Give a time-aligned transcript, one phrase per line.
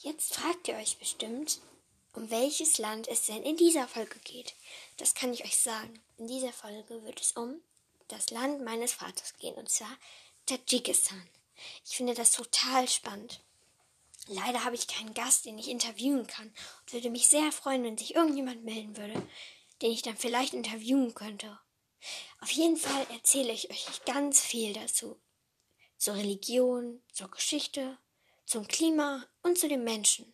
[0.00, 1.58] Jetzt fragt ihr euch bestimmt,
[2.12, 4.54] um welches Land es denn in dieser Folge geht.
[4.96, 6.00] Das kann ich euch sagen.
[6.18, 7.60] In dieser Folge wird es um
[8.06, 9.90] das Land meines Vaters gehen, und zwar
[10.46, 11.28] Tadschikistan.
[11.84, 13.40] Ich finde das total spannend.
[14.28, 16.46] Leider habe ich keinen Gast, den ich interviewen kann
[16.82, 19.20] und würde mich sehr freuen, wenn sich irgendjemand melden würde,
[19.82, 21.58] den ich dann vielleicht interviewen könnte.
[22.40, 25.18] Auf jeden Fall erzähle ich euch ganz viel dazu.
[25.96, 27.98] Zur Religion, zur Geschichte,
[28.48, 30.32] zum Klima und zu den Menschen.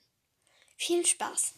[0.77, 1.55] Viel Spaß!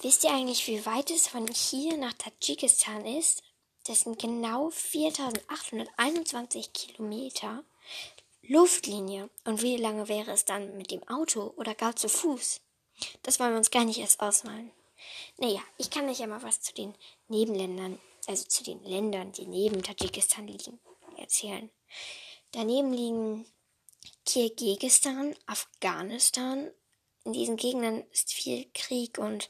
[0.00, 3.42] Wisst ihr eigentlich, wie weit es von hier nach Tadschikistan ist?
[3.86, 7.62] Das sind genau 4821 Kilometer
[8.40, 9.28] Luftlinie.
[9.44, 12.62] Und wie lange wäre es dann mit dem Auto oder gar zu Fuß?
[13.22, 14.70] Das wollen wir uns gar nicht erst ausmalen.
[15.36, 16.94] Naja, ich kann euch ja mal was zu den
[17.28, 20.80] Nebenländern, also zu den Ländern, die neben Tadschikistan liegen,
[21.18, 21.70] erzählen.
[22.52, 23.46] Daneben liegen
[24.26, 26.70] Kirgisistan, Afghanistan.
[27.24, 29.48] In diesen Gegenden ist viel Krieg und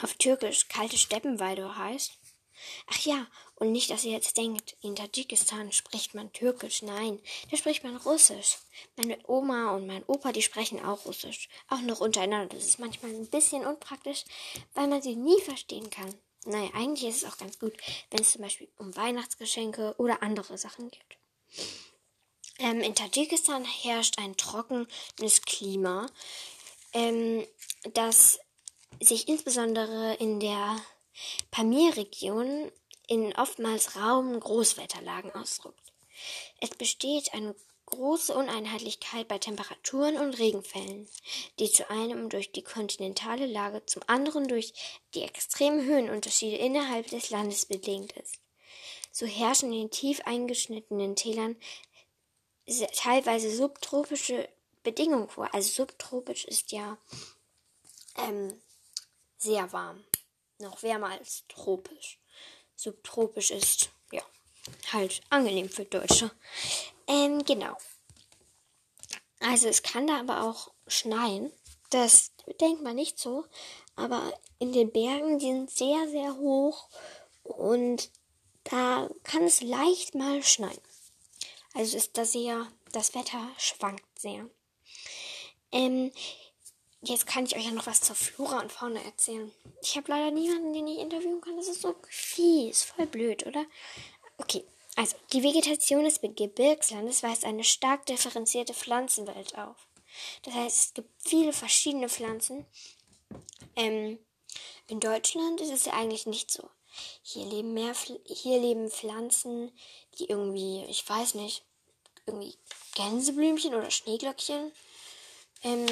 [0.00, 2.12] auf Türkisch kalte Steppenweide heißt?
[2.86, 3.26] Ach ja,
[3.60, 6.80] und nicht, dass ihr jetzt denkt, in Tadschikistan spricht man Türkisch.
[6.80, 8.56] Nein, da spricht man Russisch.
[8.96, 11.50] Meine Oma und mein Opa, die sprechen auch Russisch.
[11.68, 12.56] Auch noch untereinander.
[12.56, 14.24] Das ist manchmal ein bisschen unpraktisch,
[14.72, 16.14] weil man sie nie verstehen kann.
[16.46, 17.74] Naja, eigentlich ist es auch ganz gut,
[18.10, 21.18] wenn es zum Beispiel um Weihnachtsgeschenke oder andere Sachen geht.
[22.60, 26.06] Ähm, in Tadschikistan herrscht ein trockenes Klima,
[26.94, 27.46] ähm,
[27.92, 28.40] das
[29.00, 30.80] sich insbesondere in der
[31.50, 32.72] Pamir-Region
[33.10, 35.92] in oftmals rauen Großwetterlagen ausdrückt.
[36.60, 37.56] Es besteht eine
[37.86, 41.08] große Uneinheitlichkeit bei Temperaturen und Regenfällen,
[41.58, 44.72] die zu einem durch die kontinentale Lage, zum anderen durch
[45.14, 48.38] die extremen Höhenunterschiede innerhalb des Landes bedingt ist.
[49.10, 51.56] So herrschen in den tief eingeschnittenen Tälern
[52.94, 54.48] teilweise subtropische
[54.84, 55.52] Bedingungen vor.
[55.52, 56.96] Also subtropisch ist ja
[58.16, 58.62] ähm,
[59.36, 60.04] sehr warm
[60.60, 62.19] noch wärmer als tropisch.
[62.80, 64.22] Subtropisch ist, ja,
[64.90, 66.30] halt angenehm für Deutsche.
[67.06, 67.76] Ähm, genau.
[69.40, 71.52] Also es kann da aber auch schneien.
[71.90, 73.44] Das denkt man nicht so.
[73.96, 76.88] Aber in den Bergen, die sind sehr, sehr hoch.
[77.42, 78.10] Und
[78.64, 80.80] da kann es leicht mal schneien.
[81.74, 84.48] Also ist da sehr, das Wetter schwankt sehr.
[85.70, 86.12] Ähm,
[87.02, 89.50] Jetzt kann ich euch ja noch was zur Flora und Fauna erzählen.
[89.82, 91.56] Ich habe leider niemanden, den ich interviewen kann.
[91.56, 92.82] Das ist so fies.
[92.82, 93.64] Voll blöd, oder?
[94.36, 94.64] Okay,
[94.96, 99.76] also die Vegetation des Gebirgslandes weist eine stark differenzierte Pflanzenwelt auf.
[100.42, 102.66] Das heißt, es gibt viele verschiedene Pflanzen.
[103.76, 104.18] Ähm,
[104.88, 106.68] in Deutschland ist es ja eigentlich nicht so.
[107.22, 107.94] Hier leben mehr,
[108.26, 109.72] hier leben Pflanzen,
[110.18, 111.62] die irgendwie, ich weiß nicht,
[112.26, 112.56] irgendwie
[112.94, 114.72] Gänseblümchen oder Schneeglöckchen.
[115.62, 115.86] Ähm,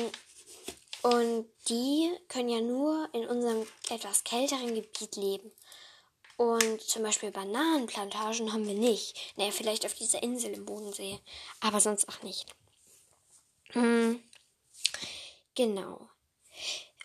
[1.03, 5.53] und die können ja nur in unserem etwas kälteren Gebiet leben.
[6.37, 9.17] Und zum Beispiel Bananenplantagen haben wir nicht.
[9.37, 11.19] Naja, vielleicht auf dieser Insel im Bodensee.
[11.61, 12.47] Aber sonst auch nicht.
[13.71, 14.23] Hm.
[15.55, 16.09] Genau.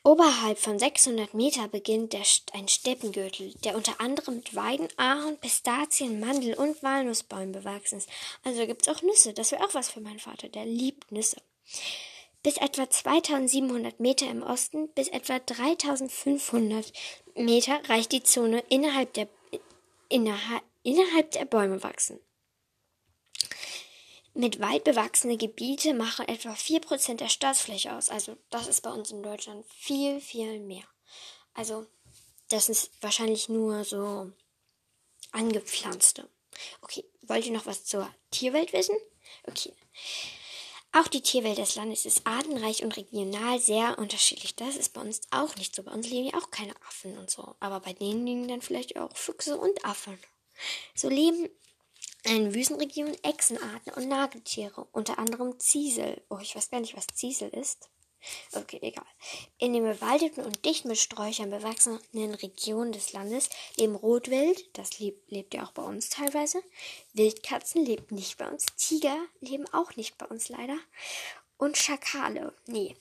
[0.04, 6.20] Oberhalb von 600 Meter beginnt der, ein Steppengürtel, der unter anderem mit Weiden, Ahorn, Pistazien,
[6.20, 8.10] Mandel und Walnussbäumen bewachsen ist.
[8.44, 9.34] Also gibt es auch Nüsse.
[9.34, 10.50] Das wäre auch was für meinen Vater.
[10.50, 11.38] Der liebt Nüsse.
[12.44, 16.92] Bis etwa 2700 Meter im Osten bis etwa 3500
[17.36, 19.30] Meter reicht die Zone innerhalb der,
[20.10, 22.20] innerhalb, innerhalb der Bäume wachsen.
[24.34, 28.10] Mit weit bewachsene Gebiete machen etwa 4% der Staatsfläche aus.
[28.10, 30.84] Also das ist bei uns in Deutschland viel, viel mehr.
[31.54, 31.86] Also
[32.50, 34.32] das ist wahrscheinlich nur so
[35.32, 36.28] angepflanzte.
[36.82, 38.96] Okay, wollt ihr noch was zur Tierwelt wissen?
[39.48, 39.74] Okay.
[40.96, 44.56] Auch die Tierwelt des Landes ist artenreich und regional sehr unterschiedlich.
[44.56, 45.82] Das ist bei uns auch nicht so.
[45.82, 47.56] Bei uns leben ja auch keine Affen und so.
[47.60, 50.20] Aber bei denen liegen dann vielleicht auch Füchse und Affen.
[50.94, 51.50] So leben
[52.24, 56.22] in Wüstenregionen Echsenarten und Nagetiere, unter anderem Ziesel.
[56.30, 57.90] Oh, ich weiß gar nicht, was Ziesel ist.
[58.54, 59.06] Okay, egal.
[59.58, 65.54] In den bewaldeten und dicht mit Sträuchern bewachsenen Regionen des Landes leben Rotwild, das lebt,
[65.54, 66.62] ja auch bei uns teilweise.
[67.14, 68.66] Wildkatzen lebt nicht bei uns.
[68.78, 70.78] Tiger leben auch nicht bei uns leider.
[71.58, 72.96] Und Schakale, nee.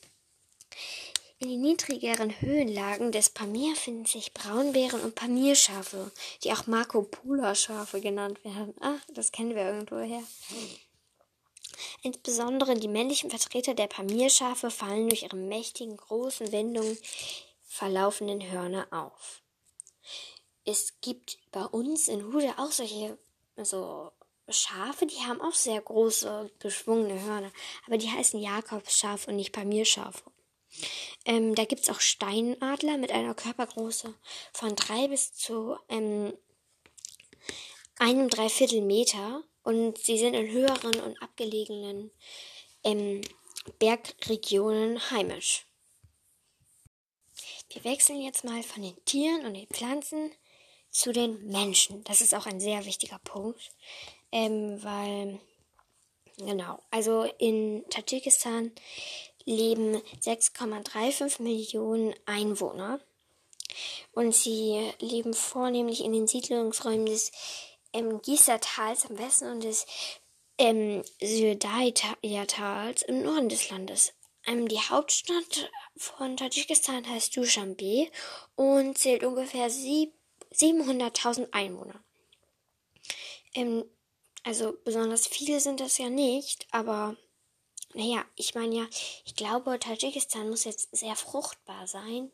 [1.38, 6.12] In den niedrigeren Höhenlagen des Pamir finden sich Braunbären und Pamirschafe,
[6.44, 8.74] die auch Marco Polo Schafe genannt werden.
[8.80, 10.22] Ach, das kennen wir irgendwoher.
[12.02, 16.98] Insbesondere die männlichen Vertreter der Pamirschafe fallen durch ihre mächtigen, großen Windungen
[17.62, 19.42] verlaufenden Hörner auf.
[20.64, 23.18] Es gibt bei uns in Hude auch solche
[23.56, 24.12] so
[24.48, 27.52] Schafe, die haben auch sehr große, geschwungene Hörner,
[27.86, 30.22] aber die heißen Jakobsschaf und nicht Pamirschafe.
[31.24, 34.14] Ähm, da gibt es auch Steinadler mit einer Körpergröße
[34.52, 36.32] von drei bis zu ähm,
[37.98, 42.10] einem Dreiviertel Meter und sie sind in höheren und abgelegenen
[42.84, 43.20] ähm,
[43.78, 45.66] Bergregionen heimisch.
[47.70, 50.30] Wir wechseln jetzt mal von den Tieren und den Pflanzen
[50.90, 52.04] zu den Menschen.
[52.04, 53.70] Das ist auch ein sehr wichtiger Punkt,
[54.30, 55.40] ähm, weil
[56.36, 58.72] genau, also in Tadschikistan
[59.44, 63.00] leben 6,35 Millionen Einwohner.
[64.12, 67.32] Und sie leben vornehmlich in den Siedlungsräumen des
[67.92, 69.86] ähm, Gießertals am Westen und des
[70.58, 74.12] ähm, Südaya-Tals im Norden des Landes.
[74.46, 78.10] Ähm, die Hauptstadt von Tadschikistan heißt Dushanbe
[78.56, 82.02] und zählt ungefähr 700.000 Einwohner.
[83.54, 83.84] Ähm,
[84.44, 87.16] also besonders viele sind das ja nicht, aber
[87.94, 88.86] naja, ich meine ja,
[89.24, 92.32] ich glaube, Tadschikistan muss jetzt sehr fruchtbar sein.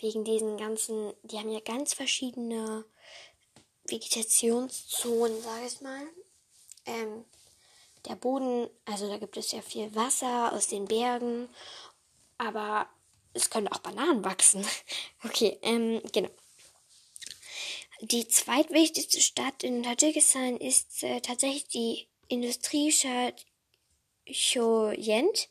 [0.00, 2.84] Wegen diesen ganzen, die haben ja ganz verschiedene
[3.90, 6.06] Vegetationszonen, sage ich mal.
[6.86, 7.24] Ähm,
[8.06, 11.48] der Boden, also da gibt es ja viel Wasser aus den Bergen,
[12.38, 12.88] aber
[13.34, 14.64] es können auch Bananen wachsen.
[15.24, 16.30] okay, ähm, genau.
[18.00, 23.44] Die zweitwichtigste Stadt in Tadschikistan ist äh, tatsächlich die Industriestadt
[24.30, 25.48] Choyent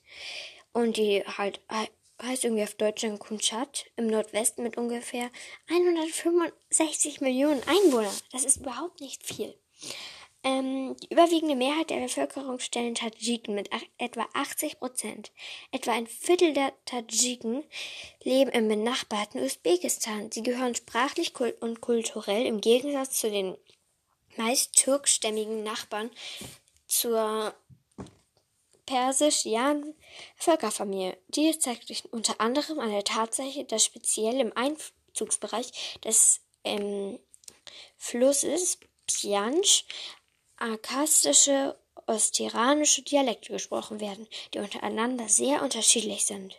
[0.72, 1.60] und die halt
[2.22, 5.30] heißt irgendwie auf Deutsch dann Kunchat im Nordwesten mit ungefähr
[5.70, 8.16] 165 Millionen Einwohnern.
[8.32, 9.56] Das ist überhaupt nicht viel.
[10.44, 15.32] Ähm, die überwiegende Mehrheit der Bevölkerung stellen Tadschiken mit etwa 80 Prozent.
[15.72, 17.64] Etwa ein Viertel der Tadschiken
[18.24, 20.32] leben im benachbarten Usbekistan.
[20.32, 23.58] Sie gehören sprachlich und kulturell im Gegensatz zu den
[24.38, 26.12] meist türkstämmigen Nachbarn
[26.88, 27.54] zur
[28.88, 29.94] persisch-jan
[30.36, 31.18] Völkerfamilie.
[31.28, 37.20] Dies zeigt sich unter anderem an der Tatsache, dass speziell im Einzugsbereich des ähm,
[37.98, 39.86] Flusses Pjansch
[40.58, 41.78] arkastische
[42.08, 46.58] ostiranische Dialekte gesprochen werden, die untereinander sehr unterschiedlich sind.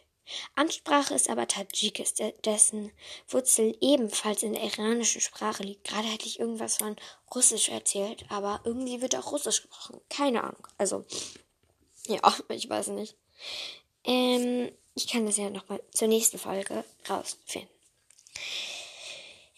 [0.55, 2.93] Ansprache ist aber Tadschikis, dessen
[3.29, 5.85] Wurzel ebenfalls in der iranischen Sprache liegt.
[5.85, 6.97] Gerade hätte ich irgendwas von
[7.35, 10.03] Russisch erzählt, aber irgendwie wird auch Russisch gesprochen.
[10.11, 10.67] Keine Ahnung.
[10.77, 11.07] Also,
[12.09, 13.17] ja, ich weiß nicht.
[14.05, 17.69] Ähm, ich kann das ja nochmal zur nächsten Folge rausfinden.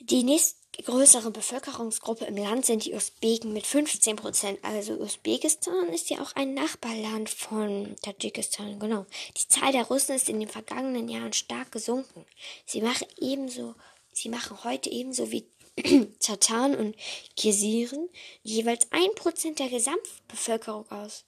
[0.01, 4.59] Die nächstgrößere Bevölkerungsgruppe im Land sind die Usbeken mit 15 Prozent.
[4.63, 9.07] Also Usbekistan ist ja auch ein Nachbarland von Tadschikistan, genau.
[9.37, 12.27] Die Zahl der Russen ist in den vergangenen Jahren stark gesunken.
[12.67, 13.75] Sie machen ebenso,
[14.13, 15.47] sie machen heute ebenso wie
[16.21, 16.97] Tataren und
[17.37, 18.09] Kirsiren
[18.43, 21.25] jeweils ein Prozent der Gesamtbevölkerung aus.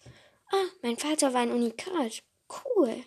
[0.52, 2.22] Ah, mein Vater war ein Unikat.
[2.48, 3.02] Cool.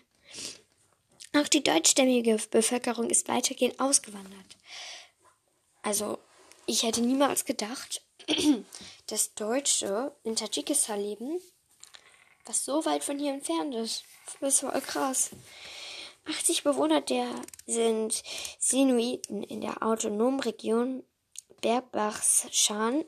[1.32, 4.56] Auch die deutschstämmige Bevölkerung ist weitergehend ausgewandert.
[5.82, 6.18] Also,
[6.66, 8.02] ich hätte niemals gedacht,
[9.06, 11.40] dass Deutsche in Tadschikistan leben,
[12.44, 14.02] was so weit von hier entfernt ist.
[14.40, 15.30] Das voll krass.
[16.24, 17.28] 80 Bewohner der
[17.66, 18.24] sind
[18.58, 21.04] Sinuiten in der autonomen Region
[21.60, 23.04] Bergbachschan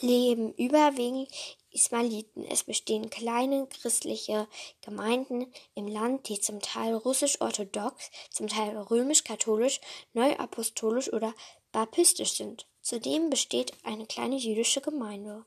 [0.00, 1.30] leben überwiegend
[1.74, 2.44] Ismailiten.
[2.46, 4.48] Es bestehen kleine christliche
[4.80, 9.80] Gemeinden im Land, die zum Teil russisch-orthodox, zum Teil römisch-katholisch,
[10.12, 11.34] neuapostolisch oder
[11.72, 12.66] baptistisch sind.
[12.80, 15.44] Zudem besteht eine kleine jüdische Gemeinde.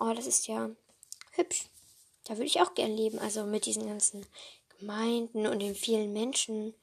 [0.00, 0.70] Oh, das ist ja
[1.32, 1.66] hübsch.
[2.24, 3.18] Da würde ich auch gern leben.
[3.18, 4.26] Also mit diesen ganzen
[4.78, 6.74] Gemeinden und den vielen Menschen,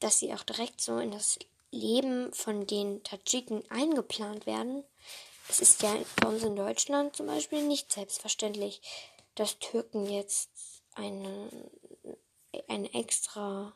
[0.00, 1.38] dass sie auch direkt so in das
[1.70, 4.84] Leben von den Tadschiken eingeplant werden.
[5.48, 8.82] Es ist ja bei uns in Deutschland zum Beispiel nicht selbstverständlich,
[9.34, 10.50] dass Türken jetzt
[10.94, 11.70] eine,
[12.68, 13.72] eine extra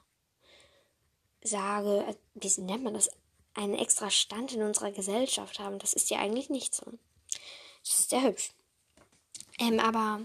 [1.43, 3.11] Sage, wie nennt man das,
[3.55, 5.79] einen extra Stand in unserer Gesellschaft haben.
[5.79, 6.85] Das ist ja eigentlich nicht so.
[7.85, 8.51] Das ist sehr hübsch.
[9.59, 10.21] Ähm, aber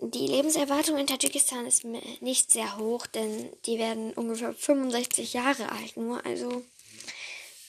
[0.00, 5.96] die Lebenserwartung in Tadschikistan ist nicht sehr hoch, denn die werden ungefähr 65 Jahre alt
[5.96, 6.62] nur, also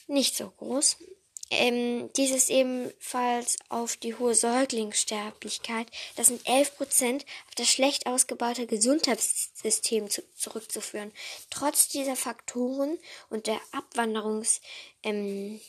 [0.06, 0.96] nicht so groß.
[1.50, 5.86] Ähm, dies ist ebenfalls auf die hohe Säuglingssterblichkeit,
[6.16, 11.12] das sind 11 Prozent, auf das schlecht ausgebaute Gesundheitssystem zu, zurückzuführen.
[11.50, 12.98] Trotz dieser Faktoren
[13.28, 14.62] und der Abwanderungs,
[15.02, 15.60] ähm,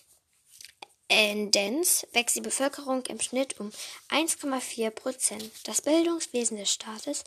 [1.07, 3.71] Tendenz wächst die Bevölkerung im Schnitt um
[4.09, 5.51] 1,4 Prozent.
[5.63, 7.23] Das Bildungswesen des Staates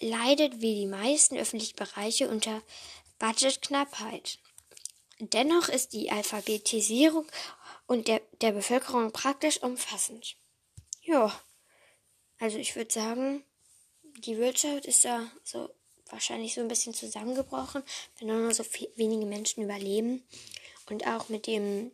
[0.00, 2.62] leidet wie die meisten öffentlichen Bereiche unter
[3.18, 4.38] Budgetknappheit.
[5.18, 7.26] Dennoch ist die Alphabetisierung
[7.88, 10.36] und der, der Bevölkerung praktisch umfassend.
[11.02, 11.34] Ja,
[12.38, 13.42] also ich würde sagen,
[14.18, 15.70] die Wirtschaft ist da so
[16.10, 17.82] wahrscheinlich so ein bisschen zusammengebrochen,
[18.18, 20.22] wenn nur so viel, wenige Menschen überleben.
[20.88, 21.90] Und auch mit dem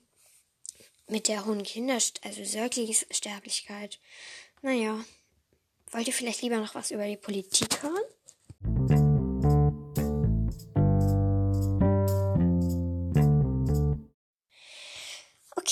[1.06, 3.98] mit der hohen Kinder, also Säuglingssterblichkeit.
[4.62, 5.04] Naja,
[5.90, 9.03] wollt ihr vielleicht lieber noch was über die Politik hören?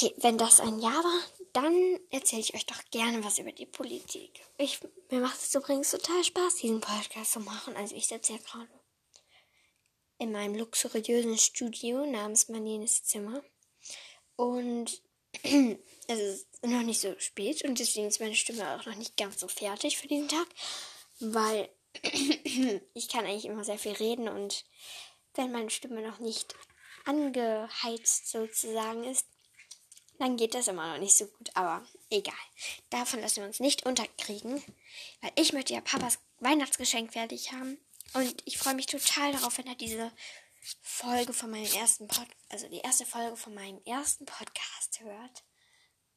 [0.02, 3.66] Okay, wenn das ein Ja war, dann erzähle ich euch doch gerne was über die
[3.66, 4.40] Politik.
[4.58, 4.80] Ich,
[5.10, 7.76] mir macht es übrigens total Spaß, diesen Podcast zu machen.
[7.76, 8.68] Also ich sitze ja gerade
[10.18, 13.44] in meinem luxuriösen Studio namens Marlenes Zimmer.
[14.34, 15.02] Und
[15.44, 19.38] es ist noch nicht so spät und deswegen ist meine Stimme auch noch nicht ganz
[19.38, 20.48] so fertig für diesen Tag,
[21.20, 21.68] weil
[22.02, 24.64] ich kann eigentlich immer sehr viel reden und
[25.34, 26.56] wenn meine Stimme noch nicht
[27.04, 29.26] angeheizt sozusagen ist,
[30.22, 32.34] dann geht das immer noch nicht so gut, aber egal.
[32.90, 34.62] Davon lassen wir uns nicht unterkriegen,
[35.20, 37.78] weil ich möchte ja Papas Weihnachtsgeschenk fertig haben
[38.14, 40.12] und ich freue mich total darauf, wenn er diese
[40.80, 45.42] Folge von meinem ersten Pod also die erste Folge von meinem ersten Podcast hört.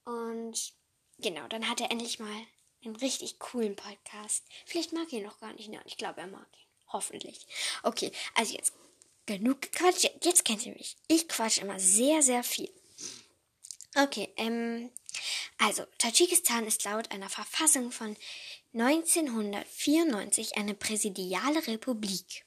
[0.03, 0.73] Und
[1.17, 2.47] genau, dann hat er endlich mal
[2.83, 4.43] einen richtig coolen Podcast.
[4.65, 5.69] Vielleicht mag er ihn noch gar nicht.
[5.69, 6.67] Nein, ich glaube, er mag ihn.
[6.89, 7.47] Hoffentlich.
[7.81, 8.73] Okay, also jetzt
[9.25, 10.11] genug gequatscht.
[10.23, 10.95] Jetzt kennt ihr mich.
[11.07, 12.71] Ich quatsche immer sehr, sehr viel.
[13.95, 14.91] Okay, ähm,
[15.57, 18.17] also, Tadschikistan ist laut einer Verfassung von
[18.73, 22.45] 1994 eine präsidiale Republik.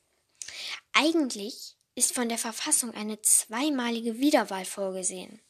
[0.92, 5.40] Eigentlich ist von der Verfassung eine zweimalige Wiederwahl vorgesehen.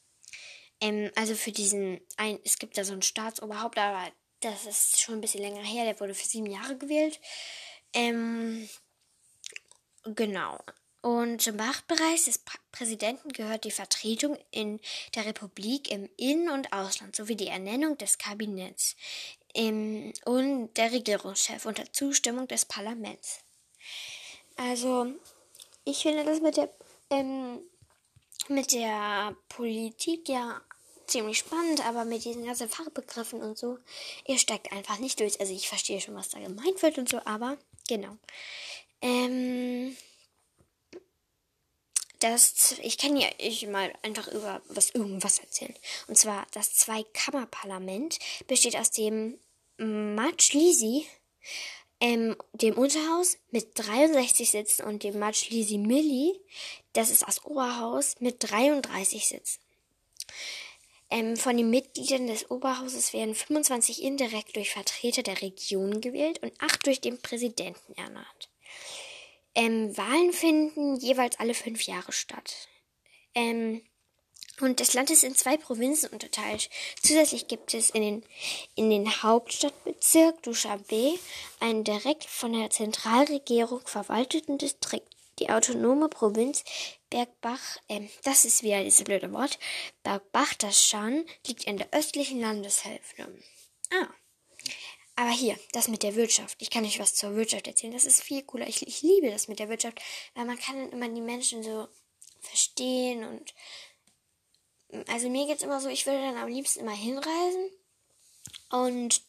[0.80, 5.16] Ähm, also für diesen, ein, es gibt da so ein Staatsoberhaupt, aber das ist schon
[5.16, 7.20] ein bisschen länger her, der wurde für sieben Jahre gewählt.
[7.92, 8.68] Ähm,
[10.04, 10.60] genau.
[11.00, 12.40] Und zum Machtbereich des
[12.72, 14.80] Präsidenten gehört die Vertretung in
[15.14, 18.96] der Republik im In- und Ausland sowie die Ernennung des Kabinetts
[19.54, 23.40] im, und der Regierungschef unter Zustimmung des Parlaments.
[24.56, 25.06] Also
[25.84, 26.68] ich finde das mit der,
[27.10, 27.60] ähm,
[28.48, 30.60] mit der Politik ja
[31.06, 33.78] ziemlich spannend, aber mit diesen ganzen Fachbegriffen und so,
[34.26, 35.40] ihr steigt einfach nicht durch.
[35.40, 37.56] Also ich verstehe schon, was da gemeint wird und so, aber
[37.88, 38.16] genau.
[39.00, 39.96] Ähm,
[42.20, 45.74] das, ich kann ja ich mal einfach über was irgendwas erzählen.
[46.08, 49.38] Und zwar, das Zweikammerparlament besteht aus dem
[49.78, 51.06] Majlisi
[52.00, 56.38] ähm, dem Unterhaus mit 63 Sitzen und dem Majlisi Milli,
[56.92, 59.60] das ist das Oberhaus, mit 33 Sitzen.
[61.10, 66.52] Ähm, von den Mitgliedern des Oberhauses werden 25 indirekt durch Vertreter der Region gewählt und
[66.60, 68.48] 8 durch den Präsidenten ernannt.
[69.58, 72.68] Ähm, Wahlen finden jeweils alle fünf Jahre statt.
[73.34, 73.82] Ähm,
[74.60, 76.70] und das Land ist in zwei Provinzen unterteilt.
[77.02, 78.24] Zusätzlich gibt es in den,
[78.76, 81.18] in den Hauptstadtbezirk Dushanbe
[81.58, 85.12] einen direkt von der Zentralregierung verwalteten Distrikt.
[85.40, 86.62] Die autonome Provinz
[87.10, 89.58] Bergbach, äh, das ist wieder dieses blöde Wort,
[90.04, 93.26] Bergbachtaschan liegt in der östlichen Landeshälfte.
[93.92, 94.08] Ah.
[95.18, 96.54] Aber hier, das mit der Wirtschaft.
[96.60, 97.92] Ich kann euch was zur Wirtschaft erzählen.
[97.92, 98.68] Das ist viel cooler.
[98.68, 100.00] Ich, ich liebe das mit der Wirtschaft,
[100.34, 101.88] weil man kann dann immer die Menschen so
[102.40, 103.52] verstehen und
[105.08, 107.68] also mir geht's immer so, ich würde dann am liebsten immer hinreisen
[108.70, 109.20] und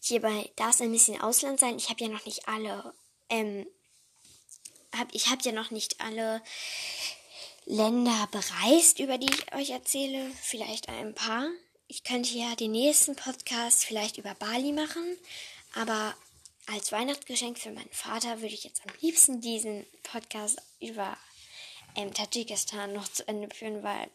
[0.00, 1.76] hierbei darf es ein bisschen Ausland sein.
[1.76, 2.94] Ich habe ja noch nicht alle,
[3.28, 3.66] ähm,
[4.96, 6.42] hab, ich habe ja noch nicht alle
[7.66, 10.30] Länder bereist, über die ich euch erzähle.
[10.40, 11.46] Vielleicht ein paar
[11.90, 15.18] ich könnte ja den nächsten Podcast vielleicht über Bali machen,
[15.74, 16.14] aber
[16.66, 21.16] als Weihnachtsgeschenk für meinen Vater würde ich jetzt am liebsten diesen Podcast über
[21.96, 24.08] ähm, Tadschikistan noch zu Ende führen, weil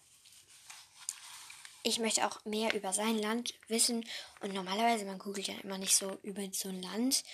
[1.83, 4.05] ich möchte auch mehr über sein Land wissen.
[4.39, 7.25] Und normalerweise, man googelt ja immer nicht so über so ein Land,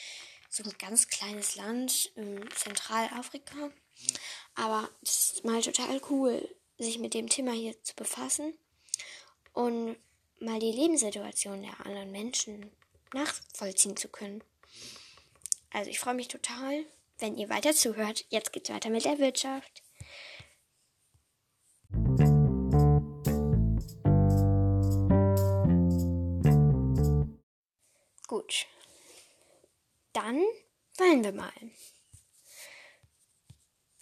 [0.49, 3.69] so ein ganz kleines Land in Zentralafrika.
[4.55, 8.55] Aber es ist mal total cool, sich mit dem Thema hier zu befassen.
[9.53, 9.97] Und
[10.41, 12.71] mal die Lebenssituation der anderen Menschen
[13.13, 14.43] nachvollziehen zu können.
[15.71, 16.85] Also ich freue mich total,
[17.19, 18.25] wenn ihr weiter zuhört.
[18.29, 19.83] Jetzt geht's weiter mit der Wirtschaft.
[28.27, 28.65] Gut.
[30.13, 30.41] Dann
[30.97, 31.51] wollen wir mal.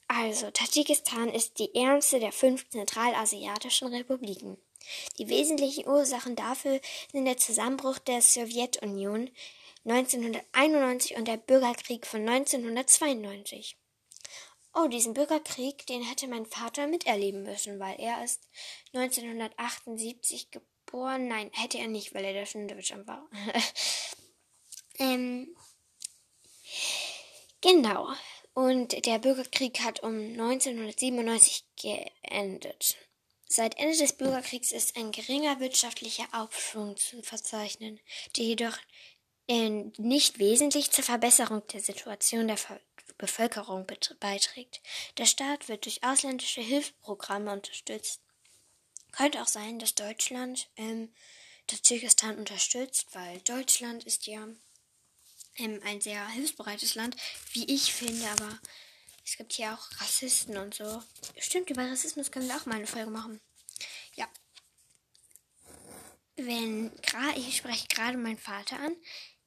[0.08, 4.58] Also, Tadschikistan ist die ärmste der fünf zentralasiatischen Republiken.
[5.17, 6.79] Die wesentlichen Ursachen dafür
[7.12, 9.29] sind der Zusammenbruch der Sowjetunion
[9.86, 13.77] 1991 und der Bürgerkrieg von 1992.
[14.75, 18.48] Oh, diesen Bürgerkrieg, den hätte mein Vater miterleben müssen, weil er ist
[18.93, 21.27] 1978 geboren.
[21.27, 23.27] Nein, hätte er nicht, weil er da schon in Deutschland war.
[25.00, 25.55] ähm,
[27.62, 28.10] genau.
[28.53, 32.98] Und der Bürgerkrieg hat um 1997 geendet.
[33.51, 38.00] Seit Ende des Bürgerkriegs ist ein geringer wirtschaftlicher Aufschwung zu verzeichnen,
[38.38, 38.77] der jedoch
[39.98, 42.60] nicht wesentlich zur Verbesserung der Situation der
[43.18, 43.88] Bevölkerung
[44.20, 44.82] beiträgt.
[45.18, 48.22] Der Staat wird durch ausländische Hilfsprogramme unterstützt.
[49.12, 51.12] Könnte auch sein, dass Deutschland ähm,
[51.66, 54.48] Tadschikistan unterstützt, weil Deutschland ist ja
[55.57, 57.16] ähm, ein sehr hilfsbereites Land,
[57.53, 58.59] wie ich finde, aber
[59.29, 61.03] es gibt hier auch Rassisten und so.
[61.37, 63.39] Stimmt, über Rassismus können wir auch mal eine Folge machen.
[64.15, 64.27] Ja.
[66.35, 66.92] Wenn
[67.35, 68.96] ich spreche gerade meinen Vater an.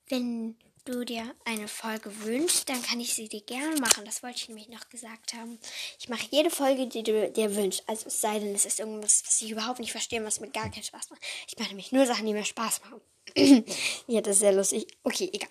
[0.09, 4.05] Wenn du dir eine Folge wünschst, dann kann ich sie dir gerne machen.
[4.05, 5.59] Das wollte ich nämlich noch gesagt haben.
[5.99, 7.83] Ich mache jede Folge, die du dir wünschst.
[7.89, 10.71] Also es sei denn, es ist irgendwas, was ich überhaupt nicht verstehe, was mir gar
[10.71, 11.23] keinen Spaß macht.
[11.49, 13.01] Ich mache nämlich nur Sachen, die mir Spaß machen.
[14.07, 14.87] ja, das ist sehr lustig.
[15.03, 15.49] Okay, egal.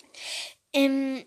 [0.72, 1.26] Ähm,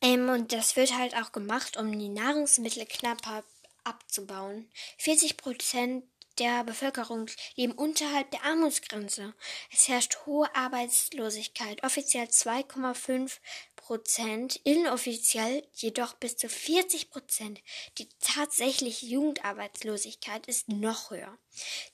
[0.00, 3.44] ähm, und das wird halt auch gemacht, um die Nahrungsmittelknappheit
[3.84, 4.70] abzubauen.
[4.98, 6.04] 40 Prozent
[6.38, 9.34] der Bevölkerung leben unterhalb der Armutsgrenze.
[9.72, 13.38] Es herrscht hohe Arbeitslosigkeit, offiziell 2,5
[13.76, 17.60] Prozent, inoffiziell jedoch bis zu 40 Prozent.
[17.96, 21.38] Die tatsächliche Jugendarbeitslosigkeit ist noch höher.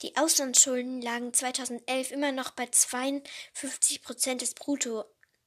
[0.01, 5.05] Die Auslandsschulden lagen 2011 immer noch bei 52 Prozent des Brutto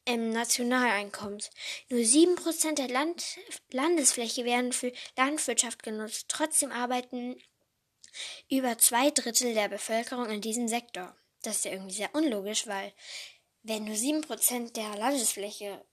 [0.08, 1.50] ähm, Nationaleinkommens.
[1.90, 3.38] Nur sieben Prozent der Land
[3.70, 6.26] Landesfläche werden für Landwirtschaft genutzt.
[6.28, 7.40] Trotzdem arbeiten
[8.48, 11.14] über zwei Drittel der Bevölkerung in diesem Sektor.
[11.42, 12.92] Das ist ja irgendwie sehr unlogisch, weil
[13.62, 15.84] wenn nur sieben Prozent der Landesfläche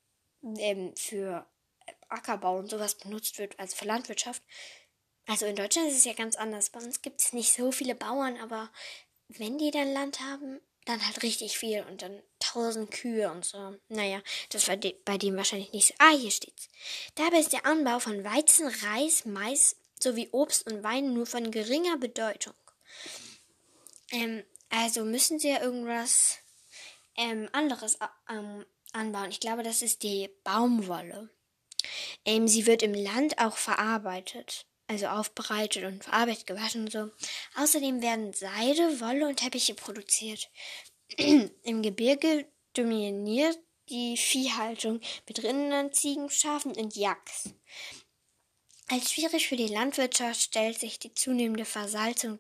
[0.57, 1.45] ähm, für
[2.07, 4.41] Ackerbau und sowas benutzt wird, also für Landwirtschaft,
[5.27, 6.69] also in Deutschland ist es ja ganz anders.
[6.69, 8.71] Bei uns gibt es nicht so viele Bauern, aber
[9.27, 12.21] wenn die dann Land haben, dann halt richtig viel und dann
[12.55, 13.75] tausend Kühe und so.
[13.89, 15.93] Naja, das war bei dem wahrscheinlich nicht so.
[15.99, 16.69] Ah, hier steht's.
[17.15, 21.97] Dabei ist der Anbau von Weizen, Reis, Mais sowie Obst und Wein nur von geringer
[21.97, 22.53] Bedeutung.
[24.11, 26.37] Ähm, also müssen sie ja irgendwas
[27.17, 27.97] ähm, anderes
[28.29, 29.31] ähm, anbauen.
[29.31, 31.29] Ich glaube, das ist die Baumwolle.
[32.25, 37.09] Ähm, sie wird im Land auch verarbeitet also aufbereitet und verarbeitet, gewaschen und so.
[37.55, 40.49] Außerdem werden Seide, Wolle und Teppiche produziert.
[41.63, 43.57] Im Gebirge dominiert
[43.89, 47.49] die Viehhaltung mit Rindern, Ziegen, Schafen und Yaks.
[48.87, 52.39] Als schwierig für die Landwirtschaft stellt sich die zunehmende Versalzung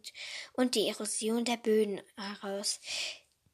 [0.53, 2.79] und die Erosion der Böden heraus,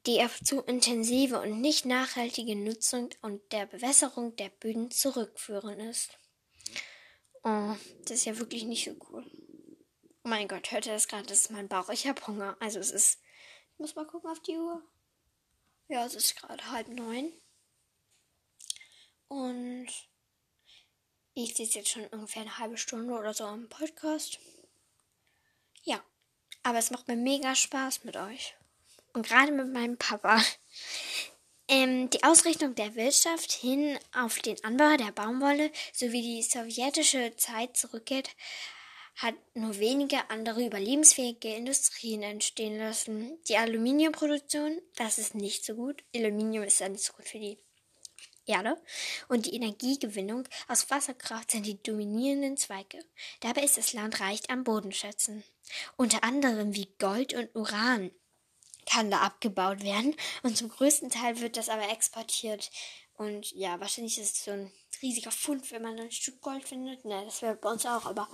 [0.05, 6.17] die auf zu intensive und nicht nachhaltige Nutzung und der Bewässerung der Böden zurückführen ist.
[7.43, 9.25] Oh, das ist ja wirklich nicht so cool.
[10.23, 11.25] Oh mein Gott, hört ihr das gerade?
[11.25, 11.89] Das ist mein Bauch.
[11.89, 12.55] Ich habe Hunger.
[12.59, 13.19] Also es ist.
[13.73, 14.83] Ich muss mal gucken auf die Uhr.
[15.91, 17.33] Ja, es ist gerade halb neun.
[19.27, 19.89] Und
[21.33, 24.39] ich sitze jetzt schon ungefähr eine halbe Stunde oder so am Podcast.
[25.83, 26.01] Ja,
[26.63, 28.55] aber es macht mir mega Spaß mit euch.
[29.11, 30.41] Und gerade mit meinem Papa.
[31.67, 37.75] Ähm, die Ausrichtung der Wirtschaft hin auf den Anbau der Baumwolle sowie die sowjetische Zeit
[37.75, 38.29] zurückgeht,
[39.21, 43.37] hat nur wenige andere überlebensfähige Industrien entstehen lassen.
[43.47, 46.03] Die Aluminiumproduktion, das ist nicht so gut.
[46.15, 47.57] Aluminium ist ja nicht so gut für die
[48.45, 48.81] Erde.
[49.27, 52.99] Und die Energiegewinnung aus Wasserkraft sind die dominierenden Zweige.
[53.41, 55.43] Dabei ist das Land reich an Bodenschätzen.
[55.97, 58.11] Unter anderem wie Gold und Uran
[58.85, 60.15] kann da abgebaut werden.
[60.41, 62.71] Und zum größten Teil wird das aber exportiert.
[63.13, 67.05] Und ja, wahrscheinlich ist es so ein riesiger Fund, wenn man ein Stück Gold findet.
[67.05, 68.27] Ne, das wäre bei uns auch, aber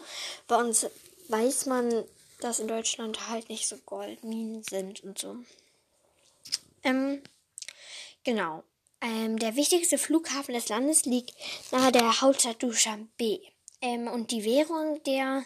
[0.47, 0.88] bei uns
[1.30, 2.06] weiß man,
[2.39, 5.38] dass in Deutschland halt nicht so Goldminen sind und so.
[6.84, 7.21] Ähm,
[8.23, 8.63] genau.
[9.01, 11.34] Ähm, der wichtigste Flughafen des Landes liegt
[11.71, 13.41] nahe der Hauptstadt Dushanbe.
[13.82, 15.45] Ähm, und die Währung der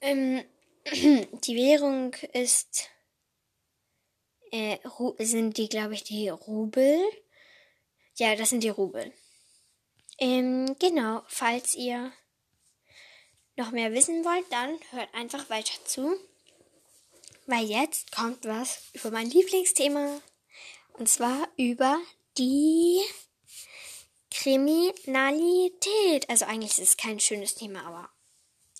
[0.00, 0.44] ähm,
[0.84, 2.90] die Währung ist
[4.50, 4.78] äh,
[5.18, 7.00] sind die, glaube ich, die Rubel.
[8.16, 9.12] Ja, das sind die Rubel.
[10.18, 12.12] Ähm, genau, falls ihr
[13.56, 16.16] noch mehr wissen wollt, dann hört einfach weiter zu.
[17.46, 20.20] Weil jetzt kommt was über mein Lieblingsthema.
[20.94, 22.00] Und zwar über
[22.38, 23.02] die
[24.30, 26.28] Kriminalität.
[26.28, 28.10] Also eigentlich ist es kein schönes Thema, aber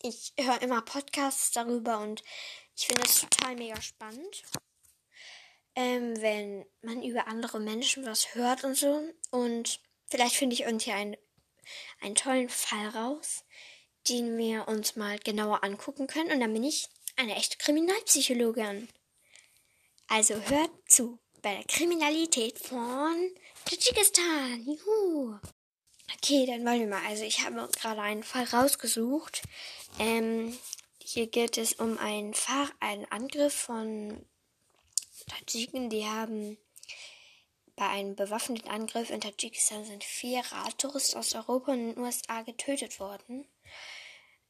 [0.02, 2.22] ich höre immer Podcasts darüber und
[2.76, 4.42] ich finde es total mega spannend.
[5.76, 9.02] Ähm, wenn man über andere Menschen was hört und so.
[9.30, 11.16] Und vielleicht finde ich irgendwie
[12.00, 13.44] einen, tollen Fall raus,
[14.08, 16.32] den wir uns mal genauer angucken können.
[16.32, 18.88] Und dann bin ich eine echte Kriminalpsychologin.
[20.08, 23.30] Also hört zu bei der Kriminalität von
[23.64, 24.64] Tadschikistan.
[24.64, 25.38] Juhu.
[26.16, 27.06] Okay, dann wollen wir mal.
[27.06, 29.42] Also ich habe gerade einen Fall rausgesucht.
[29.98, 30.58] Ähm,
[31.02, 34.24] hier geht es um einen, Fahr einen Angriff von
[35.26, 35.90] Tadschiken.
[35.90, 36.58] Die haben
[37.76, 43.00] bei einem bewaffneten Angriff in Tadschikistan sind vier Radtouristen aus Europa und den USA getötet
[43.00, 43.46] worden.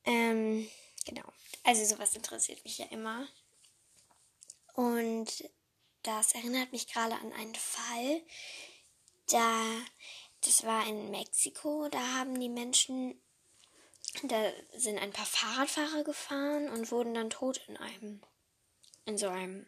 [0.05, 0.69] Ähm,
[1.07, 1.25] genau.
[1.63, 3.27] Also sowas interessiert mich ja immer.
[4.75, 5.49] Und
[6.03, 8.23] das erinnert mich gerade an einen Fall,
[9.31, 9.63] da,
[10.43, 13.19] das war in Mexiko, da haben die Menschen,
[14.25, 18.21] da sind ein paar Fahrradfahrer gefahren und wurden dann tot in einem,
[19.07, 19.67] in so einem,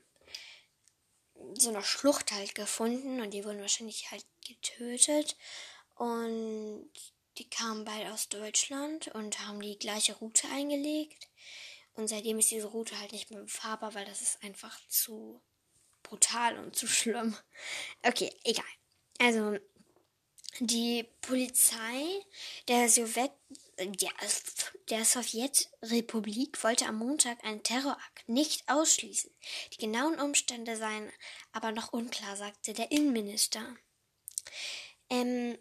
[1.54, 5.36] so einer Schlucht halt gefunden und die wurden wahrscheinlich halt getötet
[5.94, 6.90] und
[7.38, 11.28] die kamen beide aus Deutschland und haben die gleiche Route eingelegt.
[11.94, 15.40] Und seitdem ist diese Route halt nicht mehr befahrbar, weil das ist einfach zu
[16.02, 17.36] brutal und zu schlimm.
[18.02, 18.64] Okay, egal.
[19.18, 19.58] Also,
[20.60, 22.24] die Polizei
[22.68, 23.32] der, Sowjet,
[23.78, 24.10] ja,
[24.88, 29.30] der Sowjetrepublik wollte am Montag einen Terrorakt nicht ausschließen.
[29.72, 31.12] Die genauen Umstände seien
[31.52, 33.76] aber noch unklar, sagte der Innenminister.
[35.10, 35.58] Ähm,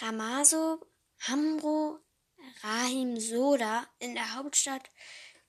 [0.00, 0.84] Ramaso
[1.20, 1.98] Hamro
[2.62, 4.90] Rahim Soda in der Hauptstadt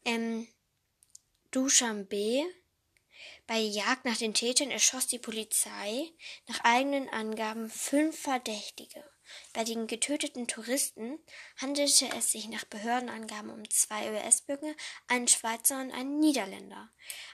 [0.06, 0.48] ähm,
[1.52, 2.46] Dushanbe
[3.48, 6.10] bei der Jagd nach den Tätern erschoss die Polizei
[6.48, 9.04] nach eigenen Angaben fünf Verdächtige.
[9.54, 11.20] Bei den getöteten Touristen
[11.58, 14.74] handelte es sich nach Behördenangaben um zwei US-Bürger,
[15.08, 16.90] einen Schweizer und einen Niederländer.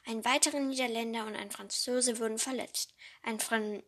[0.05, 2.93] Ein weiterer Niederländer und ein Franzose wurden verletzt.
[3.23, 3.83] Ein, Fran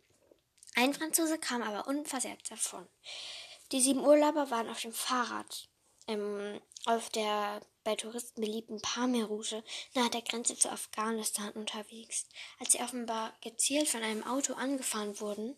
[0.75, 2.87] ein Franzose kam aber unversehrt davon.
[3.71, 5.69] Die sieben Urlauber waren auf dem Fahrrad
[6.09, 12.27] ähm, auf der bei Touristen beliebten Pamir-Route nahe der Grenze zu Afghanistan unterwegs,
[12.59, 15.55] als sie offenbar gezielt von einem Auto angefahren wurden.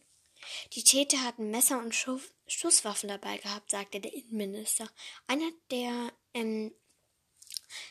[0.73, 4.87] Die Täter hatten Messer und Schuss Schusswaffen dabei gehabt, sagte der Innenminister.
[5.27, 6.73] Einer der ähm,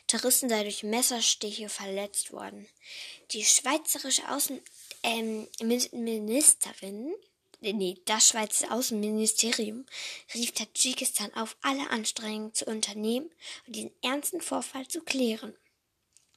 [0.07, 2.67] Touristen sei durch Messerstiche verletzt worden.
[3.33, 7.15] Die schweizerische Außenministerin
[7.63, 9.85] ähm, nee, das Schweizer Außenministerium
[10.35, 13.31] rief Tadschikistan auf, alle Anstrengungen zu unternehmen
[13.67, 15.55] und diesen ernsten Vorfall zu klären.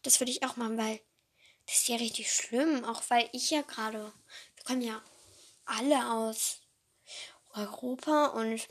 [0.01, 0.99] Das würde ich auch machen, weil
[1.65, 4.11] das ist ja richtig schlimm, auch weil ich ja gerade,
[4.55, 5.01] wir kommen ja
[5.65, 6.59] alle aus
[7.53, 8.67] Europa und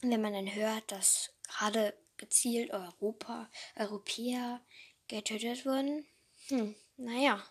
[0.00, 4.60] wenn man dann hört, dass gerade gezielt Europa, Europäer
[5.08, 6.06] getötet wurden,
[6.48, 7.42] hm, naja.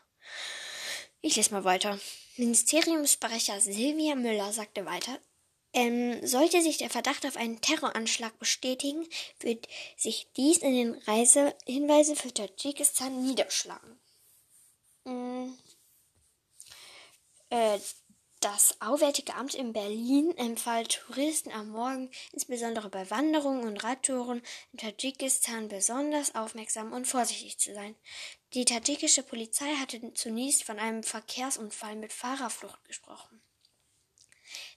[1.21, 1.99] Ich lese mal weiter.
[2.37, 5.19] Ministeriumssprecher Silvia Müller sagte weiter,
[5.73, 9.07] ähm, sollte sich der Verdacht auf einen Terroranschlag bestätigen,
[9.39, 13.99] wird sich dies in den Reisehinweisen für Tadschikistan niederschlagen.
[15.05, 15.53] Mm.
[17.49, 17.79] Äh,
[18.41, 24.79] Das Auswärtige Amt in Berlin empfahl Touristen am Morgen, insbesondere bei Wanderungen und Radtouren in
[24.79, 27.95] Tadschikistan, besonders aufmerksam und vorsichtig zu sein.
[28.55, 33.43] Die tadschikische Polizei hatte zunächst von einem Verkehrsunfall mit Fahrerflucht gesprochen.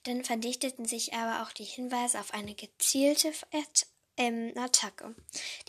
[0.03, 3.33] Dann verdichteten sich aber auch die Hinweise auf eine gezielte
[4.15, 5.15] ähm, Attacke.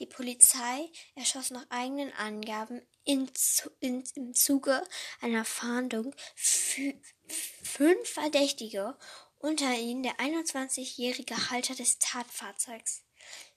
[0.00, 3.30] Die Polizei erschoss nach eigenen Angaben in,
[3.80, 4.82] in, im Zuge
[5.20, 6.14] einer Fahndung
[7.62, 8.98] fünf Verdächtige,
[9.38, 13.04] unter ihnen der 21-jährige Halter des Tatfahrzeugs.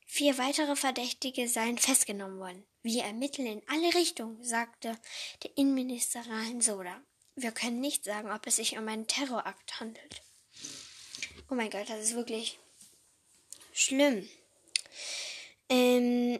[0.05, 2.65] Vier weitere Verdächtige seien festgenommen worden.
[2.81, 4.97] Wir ermitteln in alle Richtungen, sagte
[5.43, 7.01] der Innenminister Rahin Soda.
[7.35, 10.21] Wir können nicht sagen, ob es sich um einen Terrorakt handelt.
[11.49, 12.59] Oh mein Gott, das ist wirklich
[13.71, 14.27] schlimm.
[15.69, 16.39] Ähm,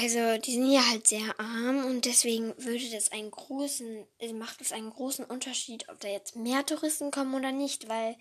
[0.00, 4.60] also, die sind ja halt sehr arm und deswegen würde das einen großen, also macht
[4.60, 8.16] es einen großen Unterschied, ob da jetzt mehr Touristen kommen oder nicht, weil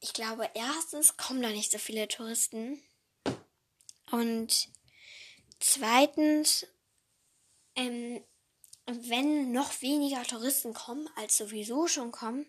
[0.00, 2.82] ich glaube, erstens kommen da nicht so viele Touristen
[4.10, 4.68] und
[5.60, 6.66] zweitens,
[7.76, 8.22] ähm,
[8.86, 12.46] wenn noch weniger Touristen kommen, als sowieso schon kommen,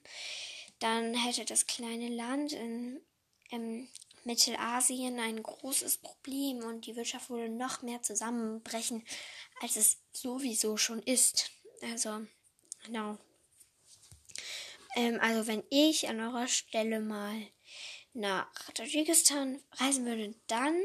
[0.80, 3.00] dann hätte das kleine Land in,
[3.52, 3.88] ähm,
[4.25, 9.03] Mittelasien ein großes Problem und die Wirtschaft würde noch mehr zusammenbrechen,
[9.62, 11.51] als es sowieso schon ist.
[11.81, 12.25] Also,
[12.86, 13.17] genau.
[14.95, 17.36] Ähm, also, wenn ich an eurer Stelle mal
[18.13, 20.75] nach Tadschikistan reisen würde, dann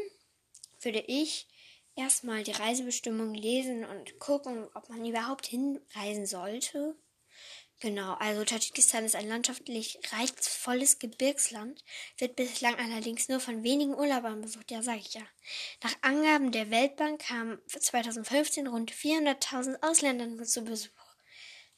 [0.81, 1.46] würde ich
[1.94, 6.96] erstmal die Reisebestimmung lesen und gucken, ob man überhaupt hinreisen sollte.
[7.81, 11.85] Genau, also Tadschikistan ist ein landschaftlich reizvolles Gebirgsland,
[12.17, 15.23] wird bislang allerdings nur von wenigen Urlaubern besucht, ja, sag ich ja.
[15.85, 20.91] Nach Angaben der Weltbank kamen 2015 rund 400.000 Ausländer zu Besuch.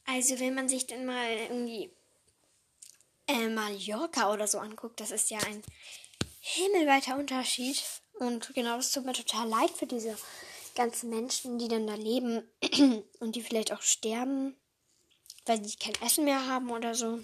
[0.07, 1.91] Also wenn man sich denn mal irgendwie
[3.27, 5.63] äh, Mallorca oder so anguckt, das ist ja ein
[6.41, 7.83] himmelweiter Unterschied.
[8.19, 10.17] Und genau, das tut mir total leid für diese
[10.75, 12.43] ganzen Menschen, die dann da leben
[13.21, 14.57] und die vielleicht auch sterben
[15.51, 17.19] weil sie kein Essen mehr haben oder so.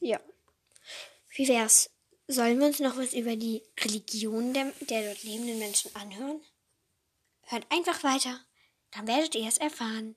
[0.00, 0.20] Ja.
[1.34, 1.88] Wie wär's?
[2.28, 6.42] Sollen wir uns noch was über die Religion der, der dort lebenden Menschen anhören?
[7.44, 8.38] Hört einfach weiter,
[8.90, 10.14] dann werdet ihr es erfahren.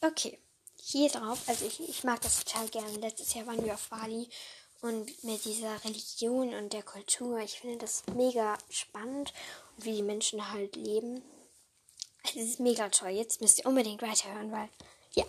[0.00, 0.40] Okay,
[0.82, 2.98] hier drauf, also ich, ich mag das total gerne.
[2.98, 4.28] Letztes Jahr waren wir auf Bali
[4.80, 7.38] und mit dieser Religion und der Kultur.
[7.38, 9.32] Ich finde das mega spannend
[9.84, 11.22] wie die Menschen halt leben.
[12.24, 13.10] Es ist mega toll.
[13.10, 14.68] Jetzt müsst ihr unbedingt weiterhören, weil
[15.14, 15.24] ja.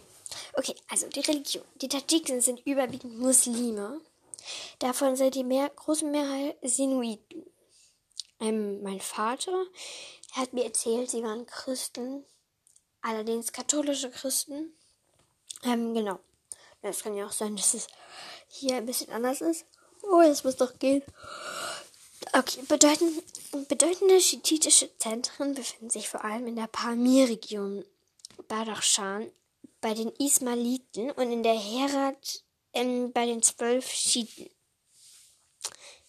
[0.53, 1.63] Okay, also die Religion.
[1.75, 4.01] Die Tadschiken sind überwiegend Muslime.
[4.79, 7.45] Davon sind die mehr, große Mehrheit Sinuiten.
[8.39, 9.65] Ähm, mein Vater
[10.33, 12.25] hat mir erzählt, sie waren Christen,
[13.01, 14.73] allerdings katholische Christen.
[15.63, 16.19] Ähm, genau.
[16.81, 17.87] Es kann ja auch sein, dass es
[18.49, 19.65] hier ein bisschen anders ist.
[20.01, 21.01] Oh, es muss doch gehen.
[22.35, 23.23] Okay, bedeutend,
[23.67, 27.85] bedeutende schiitische Zentren befinden sich vor allem in der Pamir-Region
[28.47, 29.31] Badachshan,
[29.81, 32.43] bei den Ismailiten und in der Herat
[32.73, 34.49] ähm, bei den zwölf Schiiten.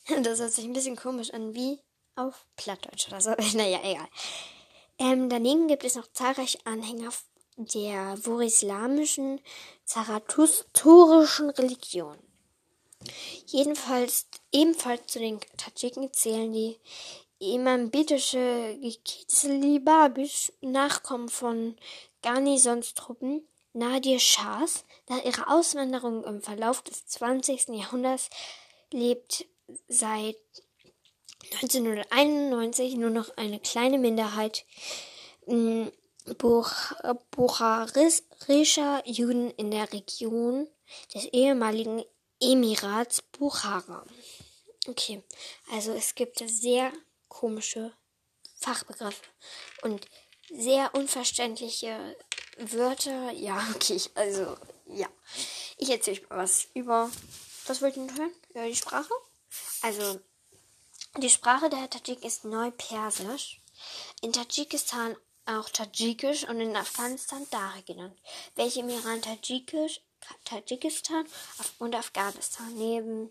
[0.22, 1.80] Das hört sich ein bisschen komisch an, wie
[2.16, 3.30] auf Plattdeutsch oder so.
[3.54, 4.08] naja, egal.
[4.98, 7.10] Ähm, daneben gibt es noch zahlreiche Anhänger
[7.56, 9.40] der vorislamischen,
[9.84, 12.18] zarathustorischen Religion.
[13.46, 16.78] Jedenfalls ebenfalls zu den Tadschiken zählen die
[17.38, 21.76] imambitische Kizli-Babisch, Nachkommen von
[22.22, 24.84] Ghanisons Truppen, Nadir Shahs.
[25.08, 27.68] Nach ihrer Auswanderung im Verlauf des 20.
[27.68, 28.30] Jahrhunderts
[28.92, 29.46] lebt
[29.88, 30.36] seit
[31.62, 34.64] 1991 nur noch eine kleine Minderheit
[37.30, 40.68] bucharischer Juden in der Region
[41.14, 42.02] des ehemaligen
[42.44, 44.04] Emirats Buchara.
[44.86, 45.22] Okay,
[45.72, 46.92] also es gibt sehr
[47.28, 47.92] komische
[48.56, 49.24] Fachbegriffe
[49.82, 50.06] und
[50.50, 52.16] sehr unverständliche
[52.58, 53.32] Wörter.
[53.32, 55.08] Ja, okay, also ja.
[55.78, 57.10] Ich erzähle euch mal was über.
[57.66, 58.32] Was wollt ihr hören?
[58.50, 59.14] Über die Sprache?
[59.80, 60.20] Also,
[61.16, 63.62] die Sprache der Tadschik ist Neupersisch.
[64.20, 68.18] In Tadschikistan auch Tadschikisch und in Afghanistan Dari genannt,
[68.54, 70.00] welche im Iran Tadschikisch,
[70.44, 71.26] Tadschikistan
[71.78, 73.30] und Afghanistan neben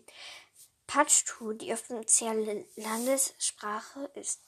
[0.86, 4.40] Pashtu die offizielle Landessprache ist.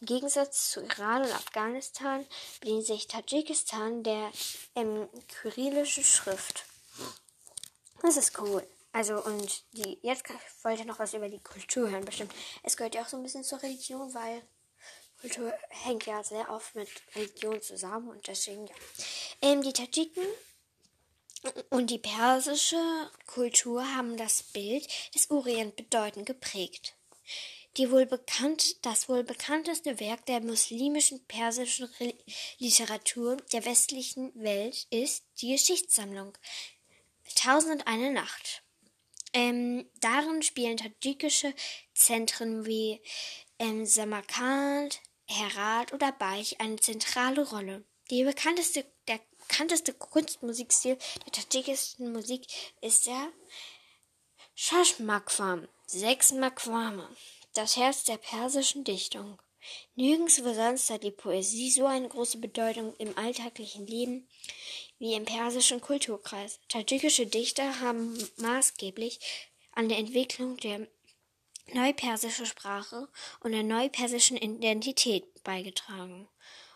[0.00, 2.26] Im Gegensatz zu Iran und Afghanistan
[2.60, 4.30] bedient sich Tadschikistan der
[4.74, 6.64] ähm, kyrillischen Schrift.
[8.02, 8.66] Das ist cool.
[8.92, 10.24] Also und die jetzt
[10.62, 12.34] wollte ich noch was über die Kultur hören, bestimmt.
[12.62, 14.42] Es gehört ja auch so ein bisschen zur Religion, weil
[15.20, 18.74] Kultur hängt ja sehr oft mit Religion zusammen und deswegen ja.
[19.40, 20.26] Ähm, die Tadschiken
[21.70, 26.94] und die persische Kultur haben das Bild des Orient bedeutend geprägt.
[27.78, 31.88] Die wohl bekannt, das wohl bekannteste Werk der muslimischen persischen
[32.58, 36.36] Literatur der westlichen Welt ist die Geschichtssammlung
[37.34, 38.62] Tausend und eine Nacht.
[39.32, 41.54] Ähm, darin spielen tadschikische
[41.94, 43.00] Zentren wie
[43.58, 47.84] ähm, Samarkand, Herat oder Baich eine zentrale Rolle.
[48.10, 52.46] Die bekannteste, der bekannteste Kunstmusikstil der tadschikischen Musik
[52.80, 53.28] ist der
[54.54, 57.08] Shashmakwam, sechs Makwame
[57.54, 59.40] das Herz der persischen Dichtung.
[59.94, 64.28] Nirgendwo sonst hat die Poesie so eine große Bedeutung im alltäglichen Leben
[64.98, 66.58] wie im persischen Kulturkreis.
[66.68, 69.20] Tadschikische Dichter haben maßgeblich
[69.72, 70.88] an der Entwicklung der
[71.72, 73.08] neupersischen Sprache
[73.40, 76.28] und der neupersischen Identität beigetragen.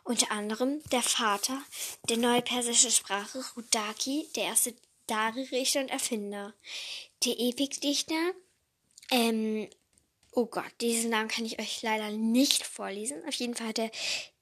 [0.07, 1.61] Unter anderem der Vater
[2.09, 4.73] der neupersischen Sprache, Rudaki, der erste
[5.09, 6.55] Dari-Richter und Erfinder.
[7.25, 8.33] Der Epikdichter
[9.11, 9.69] ähm,
[10.31, 13.27] Oh Gott, diesen Namen kann ich euch leider nicht vorlesen.
[13.27, 13.91] Auf jeden Fall der,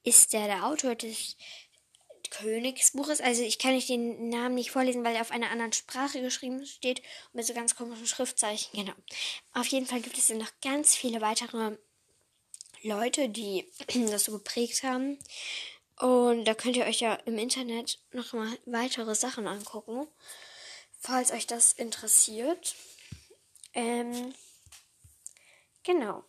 [0.03, 1.35] ist der der Autor des
[2.29, 3.21] Königsbuches.
[3.21, 6.63] Also ich kann euch den Namen nicht vorlesen, weil er auf einer anderen Sprache geschrieben
[6.65, 8.77] steht und mit so ganz komischen Schriftzeichen.
[8.77, 8.93] Genau.
[9.53, 11.77] Auf jeden Fall gibt es dann noch ganz viele weitere
[12.85, 13.65] Leute, die
[14.09, 15.19] das so geprägt haben.
[15.99, 20.07] Und da könnt ihr euch ja im Internet noch mal weitere Sachen angucken,
[20.99, 22.75] falls euch das interessiert.
[23.73, 24.33] Ähm,
[25.85, 26.23] Genau.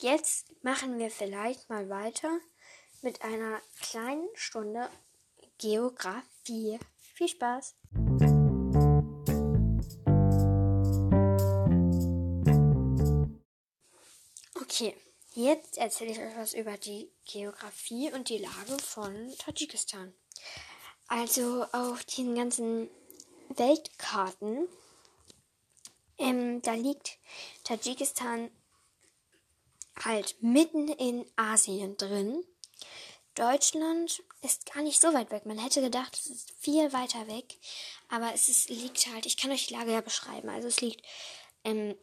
[0.00, 2.40] Jetzt machen wir vielleicht mal weiter
[3.02, 4.88] mit einer kleinen Stunde
[5.58, 6.78] Geografie.
[6.96, 7.76] Viel Spaß!
[14.54, 14.96] Okay,
[15.34, 20.12] jetzt erzähle ich euch was über die Geografie und die Lage von Tadschikistan.
[21.08, 22.88] Also auf den ganzen
[23.50, 24.68] Weltkarten,
[26.18, 27.18] ähm, da liegt
[27.64, 28.50] Tadschikistan
[30.04, 32.44] halt mitten in Asien drin.
[33.34, 35.46] Deutschland ist gar nicht so weit weg.
[35.46, 37.58] Man hätte gedacht, es ist viel weiter weg.
[38.08, 40.48] Aber es ist, liegt halt, ich kann euch die Lage ja beschreiben.
[40.50, 41.04] Also es liegt
[41.64, 41.94] ähm,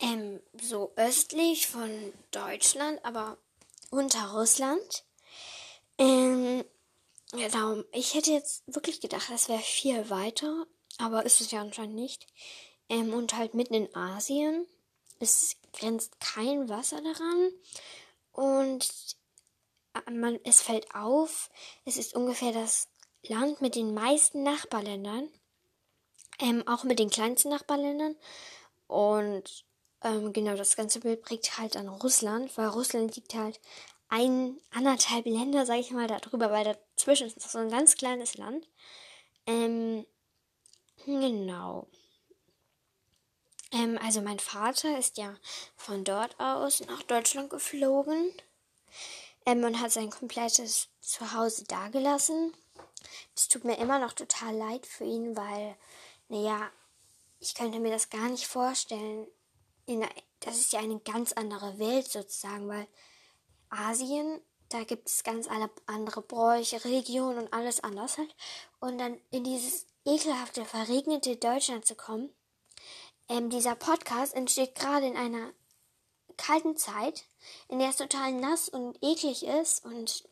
[0.00, 3.38] ähm, so östlich von Deutschland, aber
[3.90, 5.04] unter Russland.
[5.98, 6.64] Ähm,
[7.32, 10.66] genau, ich hätte jetzt wirklich gedacht, das wäre viel weiter,
[10.98, 12.26] aber ist es ja anscheinend nicht.
[12.88, 14.66] Ähm, und halt mitten in Asien.
[15.20, 17.50] Es grenzt kein Wasser daran
[18.32, 19.16] und
[19.94, 21.50] äh, man, es fällt auf,
[21.84, 22.88] es ist ungefähr das
[23.22, 25.28] Land mit den meisten Nachbarländern,
[26.40, 28.16] ähm, auch mit den kleinsten Nachbarländern
[28.86, 29.64] und
[30.04, 33.60] ähm, genau das ganze Bild prägt halt an Russland, weil Russland liegt halt
[34.08, 38.68] ein, anderthalb Länder, sage ich mal, darüber, weil dazwischen ist so ein ganz kleines Land.
[39.46, 40.06] Ähm,
[41.06, 41.88] genau.
[43.72, 45.34] Ähm, also mein Vater ist ja
[45.76, 48.32] von dort aus nach Deutschland geflogen
[49.46, 52.54] ähm, und hat sein komplettes Zuhause dagelassen.
[53.34, 55.76] Es tut mir immer noch total leid für ihn, weil,
[56.28, 56.70] naja,
[57.40, 59.26] ich könnte mir das gar nicht vorstellen.
[59.86, 60.04] In,
[60.40, 62.86] das ist ja eine ganz andere Welt sozusagen, weil
[63.70, 68.34] Asien, da gibt es ganz alle andere Bräuche, Religionen und alles anders halt.
[68.80, 72.30] Und dann in dieses ekelhafte, verregnete Deutschland zu kommen,
[73.28, 75.52] ähm, dieser Podcast entsteht gerade in einer
[76.36, 77.24] kalten Zeit,
[77.68, 80.24] in der es total nass und eklig ist und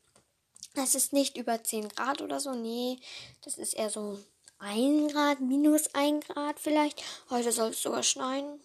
[0.75, 2.53] es ist nicht über 10 Grad oder so.
[2.53, 2.99] Nee,
[3.43, 4.19] das ist eher so
[4.59, 7.03] 1 Grad, minus 1 Grad vielleicht.
[7.31, 8.61] Heute soll es sogar schneien.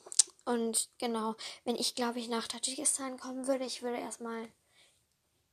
[0.48, 4.48] Und genau, wenn ich glaube ich nach Tadschikistan kommen würde, ich würde erstmal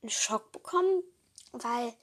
[0.01, 1.03] einen Schock bekommen,
[1.51, 1.93] weil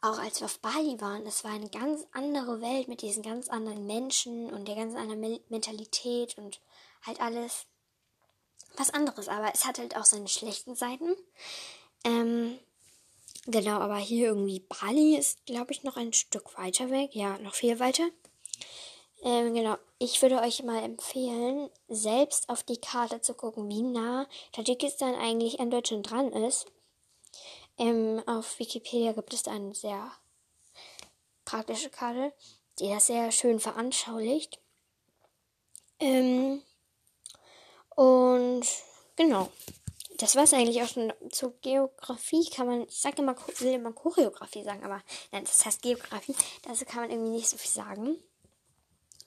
[0.00, 3.48] auch als wir auf Bali waren, es war eine ganz andere Welt mit diesen ganz
[3.48, 6.60] anderen Menschen und der ganz anderen Mentalität und
[7.06, 7.66] halt alles
[8.76, 9.28] was anderes.
[9.28, 11.14] Aber es hat halt auch seine schlechten Seiten.
[12.02, 12.58] Ähm,
[13.46, 17.14] genau, aber hier irgendwie Bali ist, glaube ich, noch ein Stück weiter weg.
[17.14, 18.10] Ja, noch viel weiter.
[19.24, 24.26] Ähm, genau, ich würde euch mal empfehlen, selbst auf die Karte zu gucken, wie nah
[24.52, 26.66] Tadschikistan eigentlich an Deutschland dran ist.
[27.78, 30.12] Ähm, auf Wikipedia gibt es eine sehr
[31.46, 32.34] praktische Karte,
[32.78, 34.60] die das sehr schön veranschaulicht.
[36.00, 36.62] Ähm,
[37.96, 38.66] und
[39.16, 39.50] genau.
[40.18, 42.48] Das war es eigentlich auch schon zur Geografie.
[42.50, 46.36] Kann man, ich sage immer, will immer Choreografie sagen, aber nein, das heißt Geografie.
[46.62, 48.18] Dazu kann man irgendwie nicht so viel sagen.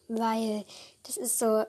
[0.07, 0.65] Weil
[1.03, 1.65] das ist so,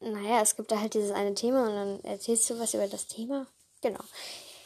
[0.00, 3.06] naja, es gibt da halt dieses eine Thema und dann erzählst du was über das
[3.06, 3.46] Thema.
[3.80, 4.02] genau.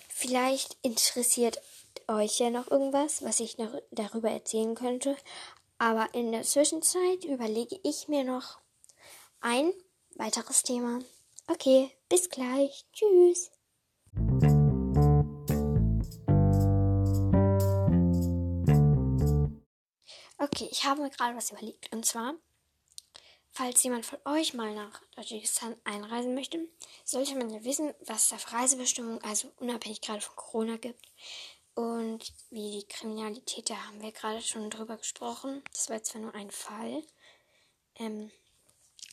[0.09, 1.61] Vielleicht interessiert
[2.07, 5.17] euch ja noch irgendwas, was ich noch darüber erzählen könnte.
[5.79, 8.59] Aber in der Zwischenzeit überlege ich mir noch
[9.41, 9.73] ein
[10.15, 11.01] weiteres Thema.
[11.49, 12.85] Okay, bis gleich.
[12.93, 13.51] Tschüss.
[20.39, 21.93] Okay, ich habe mir gerade was überlegt.
[21.93, 22.35] Und zwar,
[23.53, 26.67] falls jemand von euch mal nach Tadschikistan einreisen möchte,
[27.05, 31.05] sollte man ja wissen, was es da für Reisebestimmungen, also unabhängig gerade von Corona gibt.
[31.75, 35.63] Und wie die Kriminalität, da haben wir gerade schon drüber gesprochen.
[35.71, 37.03] Das war zwar nur ein Fall,
[37.97, 38.31] ähm,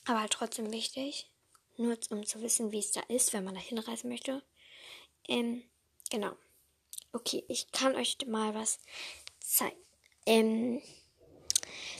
[0.05, 1.29] aber halt trotzdem wichtig.
[1.77, 4.43] Nur um zu wissen, wie es da ist, wenn man da hinreisen möchte.
[5.27, 5.63] Ähm,
[6.09, 6.33] genau.
[7.13, 8.79] Okay, ich kann euch mal was
[9.39, 9.77] zeigen.
[10.25, 10.81] Ähm,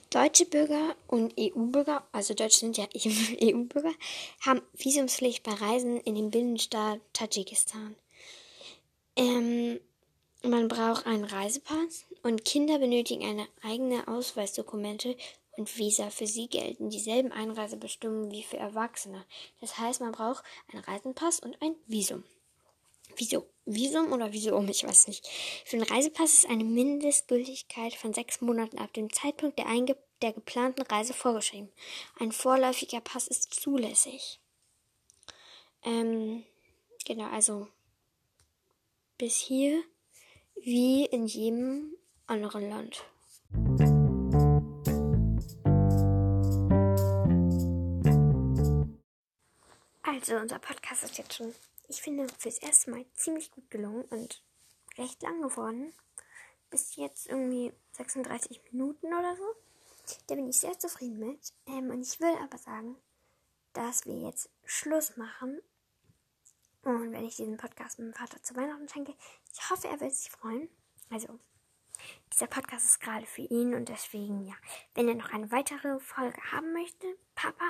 [0.10, 3.94] Deutsche Bürger und EU-Bürger, also Deutsche sind ja EU-Bürger,
[4.42, 7.96] haben Visumspflicht bei Reisen in den Binnenstaat Tadschikistan.
[9.16, 9.80] Ähm,
[10.42, 15.16] man braucht einen Reisepass und Kinder benötigen eine eigene Ausweisdokumente
[15.58, 16.10] und Visa.
[16.10, 19.26] Für sie gelten dieselben Einreisebestimmungen wie für Erwachsene.
[19.62, 22.24] Das heißt, man braucht einen Reisepass und ein Visum.
[23.16, 23.50] Wieso?
[23.66, 25.28] Visum oder Visum, ich weiß nicht.
[25.66, 30.34] Für den Reisepass ist eine Mindestgültigkeit von sechs Monaten ab dem Zeitpunkt der, einge der
[30.34, 31.70] geplanten Reise vorgeschrieben.
[32.20, 34.40] Ein vorläufiger Pass ist zulässig.
[35.84, 36.44] Ähm,
[37.06, 37.68] genau, also
[39.18, 39.84] bis hier
[40.56, 41.96] wie in jedem
[42.26, 43.04] anderen Land.
[50.02, 51.54] Also, unser Podcast ist jetzt schon
[51.90, 54.44] ich finde, fürs erste Mal ziemlich gut gelungen und
[54.98, 55.94] recht lang geworden.
[56.70, 59.56] Bis jetzt irgendwie 36 Minuten oder so.
[60.28, 61.54] Da bin ich sehr zufrieden mit.
[61.66, 62.96] Ähm, und ich will aber sagen,
[63.74, 65.62] dass wir jetzt Schluss machen.
[66.84, 69.16] Und wenn ich diesen Podcast mit dem Vater zu Weihnachten schenke,
[69.52, 70.70] ich hoffe, er wird sich freuen.
[71.10, 71.40] Also,
[72.32, 74.54] dieser Podcast ist gerade für ihn und deswegen, ja,
[74.94, 77.66] wenn er noch eine weitere Folge haben möchte, Papa,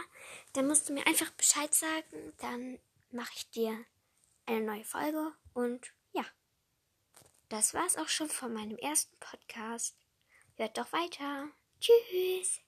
[0.54, 2.34] dann musst du mir einfach Bescheid sagen.
[2.38, 2.80] Dann
[3.12, 3.86] mache ich dir
[4.50, 6.26] eine neue Folge und ja,
[7.50, 9.96] das war's auch schon von meinem ersten Podcast.
[10.56, 11.50] Hört doch weiter.
[11.80, 12.60] Tschüss.